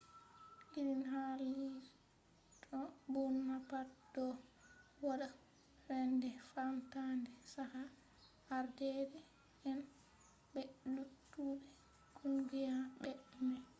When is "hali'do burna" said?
1.13-3.57